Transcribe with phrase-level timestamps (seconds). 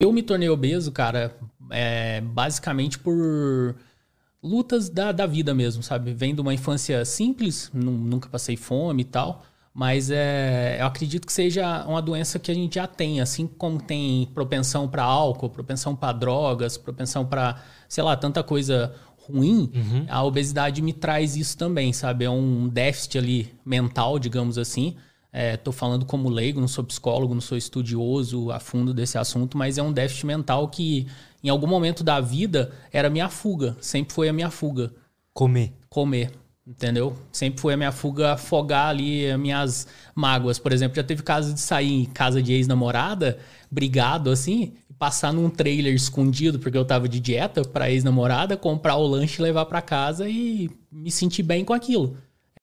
[0.00, 1.36] Eu me tornei obeso, cara,
[1.70, 3.74] é, basicamente por
[4.42, 6.14] lutas da, da vida mesmo, sabe?
[6.14, 9.44] Vem de uma infância simples, nunca passei fome e tal.
[9.74, 13.80] Mas é, eu acredito que seja uma doença que a gente já tem, assim como
[13.80, 20.06] tem propensão para álcool, propensão para drogas, propensão para, sei lá, tanta coisa ruim, uhum.
[20.08, 22.24] a obesidade me traz isso também, sabe?
[22.24, 24.96] É um déficit ali mental, digamos assim.
[25.32, 29.58] Estou é, falando como leigo, não sou psicólogo, não sou estudioso a fundo desse assunto,
[29.58, 31.06] mas é um déficit mental que
[31.44, 34.92] em algum momento da vida era minha fuga, sempre foi a minha fuga.
[35.34, 35.72] Comer.
[35.88, 36.32] Comer.
[36.66, 37.16] Entendeu?
[37.32, 40.58] Sempre foi a minha fuga afogar ali as minhas mágoas.
[40.58, 43.38] Por exemplo, já teve caso de sair em casa de ex-namorada,
[43.70, 48.96] brigado assim, e passar num trailer escondido, porque eu tava de dieta pra ex-namorada, comprar
[48.96, 52.18] o lanche, levar para casa e me sentir bem com aquilo.